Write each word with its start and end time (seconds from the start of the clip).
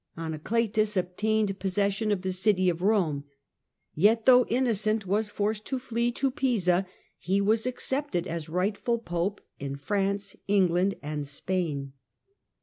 Anacletus 0.17 0.97
obtained 0.97 1.59
pos 1.59 1.73
session 1.73 2.11
of 2.11 2.23
the 2.23 2.31
city 2.31 2.69
of 2.69 2.81
Rome, 2.81 3.25
yet 3.93 4.25
though 4.25 4.45
Innocent 4.45 5.05
was 5.05 5.29
forced 5.29 5.63
to 5.65 5.77
fly 5.77 6.09
to 6.15 6.31
Pisa, 6.31 6.87
he 7.19 7.39
was 7.39 7.67
accepted 7.67 8.25
as 8.25 8.49
rightful 8.49 8.97
Pope 8.97 9.41
in 9.59 9.75
France, 9.75 10.35
England 10.47 10.95
and 11.03 11.27
Spain. 11.27 11.93